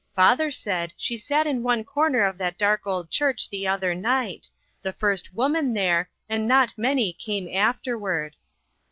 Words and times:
Father 0.15 0.49
said 0.49 0.95
she 0.97 1.15
sat 1.15 1.45
in 1.45 1.61
one 1.61 1.83
corner 1.83 2.23
of 2.23 2.39
that 2.39 2.57
dark 2.57 2.87
old 2.87 3.11
church 3.11 3.47
the 3.47 3.67
other 3.67 3.93
night; 3.93 4.49
the 4.81 4.91
first 4.93 5.35
woman 5.35 5.73
there, 5.75 6.09
and 6.27 6.47
not 6.47 6.73
many 6.75 7.13
came 7.13 7.47
afterward." 7.53 8.35